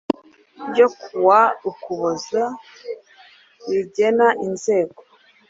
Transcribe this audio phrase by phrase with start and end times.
[0.69, 2.43] ryo kuwa ukuboza
[3.69, 5.01] rigena inzego